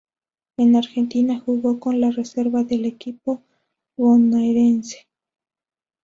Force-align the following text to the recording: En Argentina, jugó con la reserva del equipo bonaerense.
En 0.57 0.75
Argentina, 0.75 1.39
jugó 1.45 1.79
con 1.79 2.01
la 2.01 2.09
reserva 2.09 2.63
del 2.63 2.85
equipo 2.85 3.43
bonaerense. 3.95 5.07